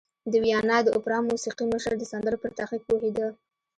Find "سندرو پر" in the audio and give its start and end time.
2.11-2.51